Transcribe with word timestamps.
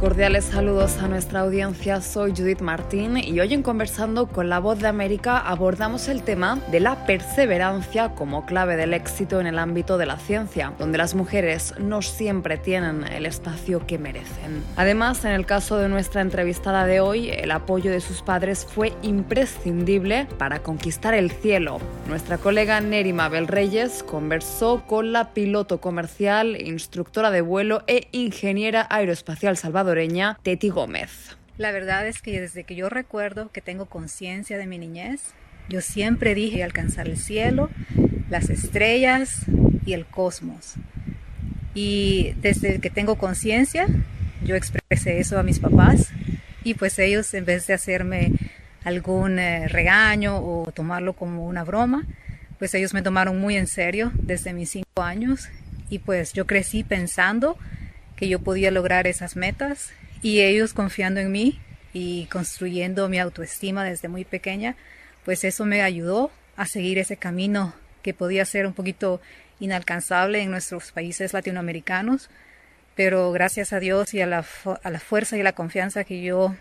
Cordiales 0.00 0.46
saludos 0.46 0.96
a 1.02 1.08
nuestra 1.08 1.40
audiencia, 1.40 2.00
soy 2.00 2.30
Judith 2.34 2.62
Martín 2.62 3.18
y 3.18 3.38
hoy 3.38 3.52
en 3.52 3.62
Conversando 3.62 4.28
con 4.28 4.48
la 4.48 4.58
Voz 4.58 4.78
de 4.78 4.88
América 4.88 5.36
abordamos 5.36 6.08
el 6.08 6.22
tema 6.22 6.58
de 6.70 6.80
la 6.80 7.04
perseverancia 7.04 8.14
como 8.14 8.46
clave 8.46 8.76
del 8.76 8.94
éxito 8.94 9.42
en 9.42 9.46
el 9.46 9.58
ámbito 9.58 9.98
de 9.98 10.06
la 10.06 10.16
ciencia, 10.16 10.72
donde 10.78 10.96
las 10.96 11.14
mujeres 11.14 11.74
no 11.78 12.00
siempre 12.00 12.56
tienen 12.56 13.04
el 13.04 13.26
espacio 13.26 13.86
que 13.86 13.98
merecen. 13.98 14.64
Además, 14.76 15.26
en 15.26 15.32
el 15.32 15.44
caso 15.44 15.76
de 15.76 15.90
nuestra 15.90 16.22
entrevistada 16.22 16.86
de 16.86 17.00
hoy, 17.00 17.28
el 17.28 17.50
apoyo 17.50 17.90
de 17.90 18.00
sus 18.00 18.22
padres 18.22 18.66
fue 18.66 18.94
imprescindible 19.02 20.26
para 20.38 20.62
conquistar 20.62 21.12
el 21.12 21.30
cielo. 21.30 21.78
Nuestra 22.08 22.38
colega 22.38 22.80
Neri 22.80 23.12
Mabel 23.12 23.48
Reyes 23.48 24.02
conversó 24.02 24.82
con 24.86 25.12
la 25.12 25.34
piloto 25.34 25.78
comercial, 25.78 26.58
instructora 26.58 27.30
de 27.30 27.42
vuelo 27.42 27.82
e 27.86 28.08
ingeniera 28.12 28.86
aeroespacial 28.88 29.58
Salvador 29.58 29.89
Teti 30.42 30.68
Gómez. 30.68 31.36
La 31.58 31.72
verdad 31.72 32.06
es 32.06 32.22
que 32.22 32.40
desde 32.40 32.64
que 32.64 32.74
yo 32.74 32.88
recuerdo 32.88 33.50
que 33.52 33.60
tengo 33.60 33.86
conciencia 33.86 34.56
de 34.56 34.66
mi 34.66 34.78
niñez, 34.78 35.20
yo 35.68 35.80
siempre 35.80 36.34
dije 36.34 36.62
alcanzar 36.62 37.08
el 37.08 37.18
cielo, 37.18 37.70
las 38.30 38.50
estrellas 38.50 39.42
y 39.84 39.92
el 39.92 40.06
cosmos. 40.06 40.74
Y 41.74 42.32
desde 42.40 42.80
que 42.80 42.90
tengo 42.90 43.16
conciencia, 43.16 43.86
yo 44.42 44.56
expresé 44.56 45.20
eso 45.20 45.38
a 45.38 45.42
mis 45.42 45.58
papás 45.58 46.10
y 46.64 46.74
pues 46.74 46.98
ellos 46.98 47.32
en 47.34 47.44
vez 47.44 47.66
de 47.66 47.74
hacerme 47.74 48.32
algún 48.84 49.38
eh, 49.38 49.68
regaño 49.68 50.38
o 50.38 50.72
tomarlo 50.72 51.12
como 51.12 51.46
una 51.46 51.64
broma, 51.64 52.06
pues 52.58 52.74
ellos 52.74 52.94
me 52.94 53.02
tomaron 53.02 53.38
muy 53.40 53.56
en 53.56 53.66
serio 53.66 54.12
desde 54.14 54.52
mis 54.52 54.70
cinco 54.70 55.02
años 55.02 55.48
y 55.88 55.98
pues 55.98 56.32
yo 56.32 56.46
crecí 56.46 56.84
pensando 56.84 57.56
que 58.20 58.28
yo 58.28 58.38
podía 58.38 58.70
lograr 58.70 59.06
esas 59.06 59.34
metas 59.34 59.90
y 60.20 60.42
ellos 60.42 60.74
confiando 60.74 61.20
en 61.20 61.32
mí 61.32 61.58
y 61.94 62.26
construyendo 62.26 63.08
mi 63.08 63.18
autoestima 63.18 63.82
desde 63.82 64.08
muy 64.08 64.26
pequeña, 64.26 64.76
pues 65.24 65.42
eso 65.42 65.64
me 65.64 65.80
ayudó 65.80 66.30
a 66.54 66.66
seguir 66.66 66.98
ese 66.98 67.16
camino 67.16 67.74
que 68.02 68.12
podía 68.12 68.44
ser 68.44 68.66
un 68.66 68.74
poquito 68.74 69.22
inalcanzable 69.58 70.42
en 70.42 70.50
nuestros 70.50 70.92
países 70.92 71.32
latinoamericanos, 71.32 72.28
pero 72.94 73.32
gracias 73.32 73.72
a 73.72 73.80
Dios 73.80 74.12
y 74.12 74.20
a 74.20 74.26
la, 74.26 74.44
a 74.82 74.90
la 74.90 75.00
fuerza 75.00 75.38
y 75.38 75.42
la 75.42 75.54
confianza 75.54 76.04
que 76.04 76.22
yo 76.22 76.54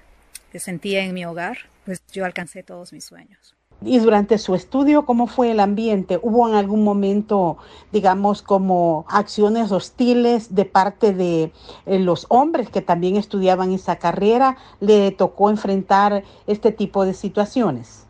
sentía 0.56 1.04
en 1.04 1.14
mi 1.14 1.26
hogar, 1.26 1.58
pues 1.84 2.02
yo 2.14 2.24
alcancé 2.24 2.64
todos 2.64 2.94
mis 2.94 3.04
sueños. 3.04 3.59
Y 3.82 4.00
durante 4.00 4.38
su 4.38 4.56
estudio, 4.56 5.06
¿cómo 5.06 5.28
fue 5.28 5.52
el 5.52 5.60
ambiente? 5.60 6.20
¿Hubo 6.22 6.50
en 6.50 6.56
algún 6.56 6.84
momento, 6.84 7.58
digamos, 7.94 8.42
como 8.42 9.06
acciones 9.10 9.72
hostiles 9.72 10.54
de 10.54 10.66
parte 10.66 11.14
de 11.14 11.54
eh, 11.86 12.00
los 12.00 12.26
hombres 12.30 12.70
que 12.70 12.82
también 12.82 13.16
estudiaban 13.16 13.72
esa 13.72 13.96
carrera? 13.98 14.58
¿Le 14.82 15.12
tocó 15.12 15.50
enfrentar 15.50 16.24
este 16.46 16.72
tipo 16.72 17.06
de 17.06 17.14
situaciones? 17.14 18.06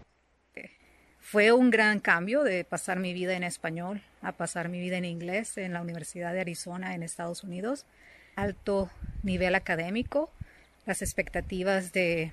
Fue 1.20 1.52
un 1.52 1.70
gran 1.70 2.00
cambio 2.00 2.44
de 2.44 2.64
pasar 2.64 2.98
mi 2.98 3.14
vida 3.14 3.36
en 3.36 3.44
español 3.44 4.02
a 4.24 4.32
pasar 4.32 4.68
mi 4.70 4.80
vida 4.80 4.98
en 4.98 5.06
inglés 5.06 5.58
en 5.60 5.74
la 5.74 5.82
Universidad 5.82 6.34
de 6.34 6.42
Arizona 6.42 6.96
en 6.96 7.04
Estados 7.04 7.44
Unidos. 7.44 7.86
Alto 8.36 8.90
nivel 9.22 9.54
académico, 9.54 10.32
las 10.88 11.04
expectativas 11.04 11.92
de 11.92 12.32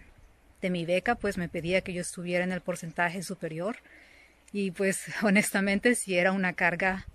de 0.62 0.70
mi 0.70 0.84
beca, 0.84 1.14
pues 1.14 1.38
me 1.38 1.48
pedía 1.48 1.80
que 1.80 1.92
yo 1.92 2.00
estuviera 2.00 2.44
en 2.44 2.52
el 2.52 2.60
porcentaje 2.60 3.22
superior. 3.22 3.76
Y 4.52 4.70
pues 4.70 5.04
honestamente 5.22 5.94
si 5.94 6.16
era 6.16 6.32
una 6.32 6.52
carga 6.52 7.06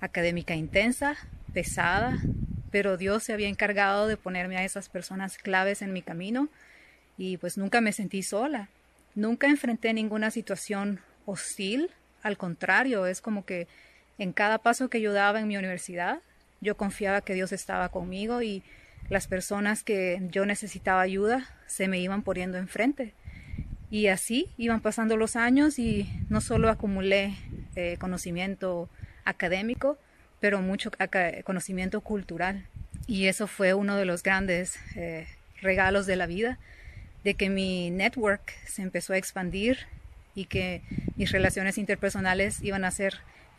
académica 0.00 0.54
intensa, 0.54 1.16
pesada, 1.52 2.18
pero 2.70 2.96
Dios 2.96 3.24
se 3.24 3.32
había 3.32 3.48
encargado 3.48 4.06
de 4.06 4.16
ponerme 4.16 4.56
a 4.56 4.64
esas 4.64 4.88
personas 4.88 5.38
claves 5.38 5.82
en 5.82 5.92
mi 5.92 6.02
camino 6.02 6.48
y 7.16 7.36
pues 7.36 7.58
nunca 7.58 7.80
me 7.80 7.92
sentí 7.92 8.22
sola. 8.22 8.68
Nunca 9.14 9.48
enfrenté 9.48 9.92
ninguna 9.92 10.30
situación 10.30 11.00
hostil, 11.26 11.90
al 12.22 12.36
contrario, 12.36 13.06
es 13.06 13.20
como 13.20 13.44
que 13.44 13.66
en 14.18 14.32
cada 14.32 14.58
paso 14.58 14.88
que 14.88 15.00
yo 15.00 15.12
daba 15.12 15.40
en 15.40 15.48
mi 15.48 15.56
universidad, 15.56 16.20
yo 16.60 16.76
confiaba 16.76 17.20
que 17.20 17.34
Dios 17.34 17.52
estaba 17.52 17.88
conmigo 17.88 18.42
y 18.42 18.62
las 19.08 19.26
personas 19.26 19.82
que 19.82 20.20
yo 20.30 20.44
necesitaba 20.46 21.00
ayuda 21.00 21.48
se 21.66 21.88
me 21.88 21.98
iban 21.98 22.22
poniendo 22.22 22.58
enfrente. 22.58 23.14
Y 23.90 24.08
así 24.08 24.50
iban 24.58 24.80
pasando 24.80 25.16
los 25.16 25.34
años 25.34 25.78
y 25.78 26.08
no 26.28 26.40
solo 26.40 26.68
acumulé 26.68 27.34
eh, 27.74 27.96
conocimiento 27.98 28.90
académico, 29.24 29.98
pero 30.40 30.60
mucho 30.60 30.90
conocimiento 31.44 32.00
cultural. 32.02 32.66
Y 33.06 33.26
eso 33.26 33.46
fue 33.46 33.72
uno 33.72 33.96
de 33.96 34.04
los 34.04 34.22
grandes 34.22 34.78
eh, 34.94 35.26
regalos 35.62 36.06
de 36.06 36.16
la 36.16 36.26
vida, 36.26 36.58
de 37.24 37.34
que 37.34 37.48
mi 37.48 37.90
network 37.90 38.52
se 38.66 38.82
empezó 38.82 39.14
a 39.14 39.16
expandir 39.16 39.86
y 40.34 40.44
que 40.44 40.82
mis 41.16 41.32
relaciones 41.32 41.78
interpersonales 41.78 42.62
iban 42.62 42.84
a 42.84 42.90
ser 42.90 43.14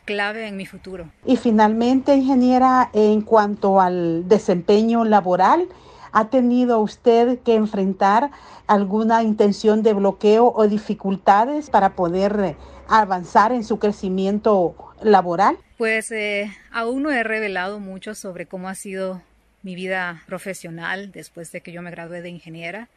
clave 0.10 0.48
en 0.48 0.58
mi 0.58 0.66
futuro. 0.66 1.12
Y 1.24 1.38
finalmente, 1.38 2.16
ingeniera, 2.16 2.90
en 2.94 3.22
cuanto 3.22 3.80
al 3.80 4.28
desempeño 4.28 5.06
laboral, 5.06 5.68
¿ha 6.12 6.30
tenido 6.32 6.80
usted 6.80 7.38
que 7.44 7.54
enfrentar 7.54 8.32
alguna 8.66 9.22
intención 9.22 9.84
de 9.84 9.94
bloqueo 9.94 10.52
o 10.52 10.68
dificultades 10.68 11.70
para 11.70 11.92
poder 11.92 12.40
eh, 12.44 12.56
avanzar 12.88 13.52
en 13.52 13.64
su 13.64 13.78
crecimiento 13.78 14.74
laboral? 15.04 15.60
Pues 15.78 16.12
eh, 16.12 16.52
aún 16.72 17.04
no 17.04 17.12
he 17.12 17.22
revelado 17.22 17.80
mucho 17.80 18.16
sobre 18.16 18.48
cómo 18.48 18.68
ha 18.68 18.74
sido 18.74 19.22
mi 19.62 19.76
vida 19.76 20.24
profesional 20.26 21.12
después 21.12 21.52
de 21.52 21.62
que 21.62 21.72
yo 21.72 21.84
me 21.84 21.92
gradué 21.92 22.24
de 22.24 22.30
ingeniera, 22.30 22.90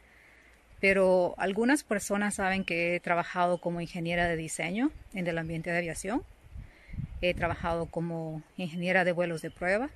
pero 0.79 1.35
algunas 1.37 1.83
personas 1.83 2.33
saben 2.33 2.63
que 2.63 2.95
he 2.95 2.99
trabajado 2.99 3.59
como 3.59 3.81
ingeniera 3.81 4.27
de 4.27 4.35
diseño 4.35 4.89
en 5.13 5.27
el 5.27 5.37
ambiente 5.37 5.69
de 5.69 5.77
aviación 5.77 6.23
He 7.23 7.33
trabajado 7.33 7.85
como 7.85 8.43
ingeniera 8.57 9.05
de 9.05 9.13
vuelos 9.13 9.41
de 9.41 9.49
prueba 9.49 9.89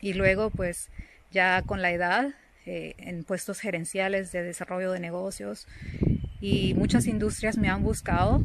y 0.00 0.14
luego 0.14 0.48
pues 0.48 0.88
ya 1.30 1.60
con 1.60 1.82
la 1.82 1.92
edad 1.92 2.32
eh, 2.64 2.94
en 2.96 3.22
puestos 3.24 3.60
gerenciales 3.60 4.32
de 4.32 4.42
desarrollo 4.42 4.90
de 4.90 4.98
negocios 4.98 5.68
y 6.40 6.72
muchas 6.72 7.06
industrias 7.06 7.58
me 7.58 7.68
han 7.68 7.82
buscado. 7.82 8.42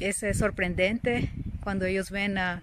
Es 0.00 0.22
sorprendente 0.36 1.30
cuando 1.64 1.86
ellos 1.86 2.10
ven 2.10 2.36
a, 2.36 2.62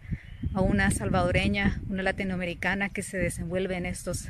a 0.53 0.61
una 0.61 0.91
salvadoreña, 0.91 1.81
una 1.89 2.03
latinoamericana 2.03 2.89
que 2.89 3.01
se 3.01 3.17
desenvuelve 3.17 3.77
en 3.77 3.87
estos 3.87 4.29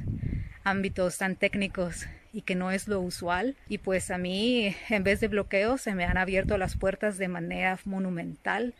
ámbitos 0.63 1.17
tan 1.17 1.35
técnicos 1.35 2.05
y 2.31 2.43
que 2.43 2.55
no 2.55 2.71
es 2.71 2.87
lo 2.87 3.01
usual. 3.01 3.57
Y 3.67 3.79
pues 3.79 4.11
a 4.11 4.17
mí, 4.17 4.73
en 4.87 5.03
vez 5.03 5.19
de 5.19 5.27
bloqueos, 5.27 5.81
se 5.81 5.93
me 5.93 6.05
han 6.05 6.17
abierto 6.17 6.57
las 6.57 6.77
puertas 6.77 7.17
de 7.17 7.27
manera 7.27 7.77
monumental 7.83 8.73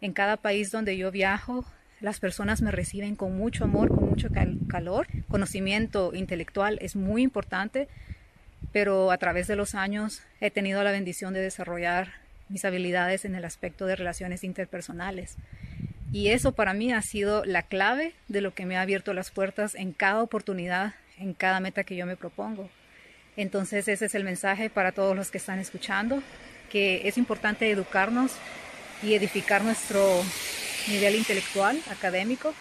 en 0.00 0.12
cada 0.12 0.36
país 0.36 0.70
donde 0.70 0.96
yo 0.96 1.10
viajo, 1.10 1.64
las 2.00 2.20
personas 2.20 2.60
me 2.60 2.70
reciben 2.70 3.16
con 3.16 3.36
mucho 3.36 3.64
amor, 3.64 3.88
con 3.88 4.10
mucho 4.10 4.28
calor. 4.68 5.06
Conocimiento 5.28 6.12
intelectual 6.14 6.78
es 6.82 6.96
muy 6.96 7.22
importante, 7.22 7.88
pero 8.72 9.10
a 9.10 9.18
través 9.18 9.46
de 9.46 9.56
los 9.56 9.74
años 9.74 10.22
he 10.40 10.50
tenido 10.50 10.82
la 10.82 10.92
bendición 10.92 11.32
de 11.32 11.40
desarrollar 11.40 12.12
mis 12.48 12.64
habilidades 12.64 13.24
en 13.24 13.34
el 13.34 13.44
aspecto 13.44 13.86
de 13.86 13.96
relaciones 13.96 14.44
interpersonales. 14.44 15.36
Y 16.12 16.28
eso 16.28 16.52
para 16.52 16.74
mí 16.74 16.92
ha 16.92 17.02
sido 17.02 17.44
la 17.44 17.62
clave 17.62 18.12
de 18.28 18.40
lo 18.40 18.54
que 18.54 18.66
me 18.66 18.76
ha 18.76 18.82
abierto 18.82 19.14
las 19.14 19.30
puertas 19.30 19.74
en 19.74 19.92
cada 19.92 20.22
oportunidad, 20.22 20.94
en 21.18 21.34
cada 21.34 21.60
meta 21.60 21.84
que 21.84 21.96
yo 21.96 22.06
me 22.06 22.16
propongo. 22.16 22.68
Entonces 23.36 23.88
ese 23.88 24.06
es 24.06 24.14
el 24.14 24.24
mensaje 24.24 24.70
para 24.70 24.92
todos 24.92 25.16
los 25.16 25.30
que 25.30 25.38
están 25.38 25.58
escuchando, 25.58 26.22
que 26.70 27.08
es 27.08 27.18
importante 27.18 27.70
educarnos 27.70 28.32
y 29.02 29.14
edificar 29.14 29.62
nuestro 29.62 30.22
nivel 30.88 31.16
intelectual, 31.16 31.80
académico, 31.90 32.54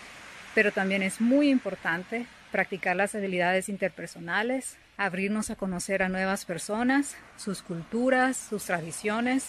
pero 0.55 0.71
también 0.71 1.03
es 1.03 1.21
muy 1.21 1.49
importante 1.49 2.25
practicar 2.51 2.95
las 2.95 3.15
habilidades 3.15 3.69
interpersonales, 3.69 4.77
abrirnos 4.97 5.49
a 5.49 5.55
conocer 5.55 6.03
a 6.03 6.09
nuevas 6.09 6.45
personas, 6.45 7.15
sus 7.35 7.61
culturas, 7.61 8.37
sus 8.37 8.65
tradiciones 8.65 9.47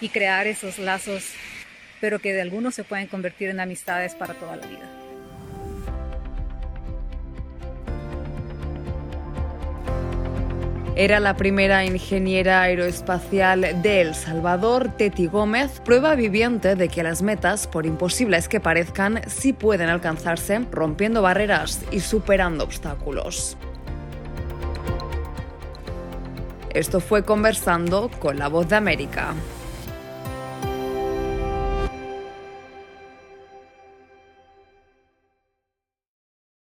y 0.00 0.08
crear 0.08 0.46
esos 0.46 0.78
lazos, 0.78 1.32
pero 2.00 2.18
que 2.18 2.32
de 2.32 2.40
algunos 2.40 2.74
se 2.74 2.84
pueden 2.84 3.06
convertir 3.06 3.50
en 3.50 3.60
amistades 3.60 4.14
para 4.14 4.34
toda 4.34 4.56
la 4.56 4.66
vida. 4.66 5.03
Era 10.96 11.18
la 11.18 11.36
primera 11.36 11.84
ingeniera 11.84 12.62
aeroespacial 12.62 13.82
de 13.82 14.00
El 14.00 14.14
Salvador, 14.14 14.90
Teti 14.96 15.26
Gómez, 15.26 15.80
prueba 15.84 16.14
viviente 16.14 16.76
de 16.76 16.88
que 16.88 17.02
las 17.02 17.20
metas, 17.20 17.66
por 17.66 17.84
imposibles 17.84 18.48
que 18.48 18.60
parezcan, 18.60 19.20
sí 19.26 19.52
pueden 19.52 19.88
alcanzarse 19.88 20.60
rompiendo 20.70 21.20
barreras 21.20 21.80
y 21.90 21.98
superando 21.98 22.62
obstáculos. 22.62 23.56
Esto 26.70 27.00
fue 27.00 27.24
conversando 27.24 28.08
con 28.20 28.38
la 28.38 28.46
voz 28.46 28.68
de 28.68 28.76
América. 28.76 29.34